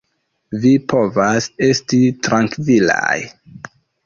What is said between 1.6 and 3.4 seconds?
esti trankvilaj.